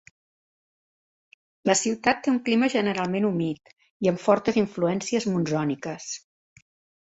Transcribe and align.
La 1.71 1.75
ciutat 1.81 2.23
té 2.23 2.33
un 2.33 2.41
clima 2.49 2.71
generalment 2.77 3.29
humit 3.31 3.75
i 4.09 4.13
amb 4.15 4.25
fortes 4.27 4.61
influències 4.65 5.33
monsòniques. 5.37 6.13